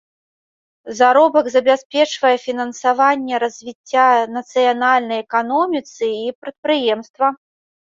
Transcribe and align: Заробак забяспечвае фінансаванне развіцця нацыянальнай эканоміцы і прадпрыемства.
Заробак 0.99 1.45
забяспечвае 1.55 2.31
фінансаванне 2.45 3.35
развіцця 3.45 4.07
нацыянальнай 4.39 5.19
эканоміцы 5.27 6.05
і 6.25 6.37
прадпрыемства. 6.43 7.27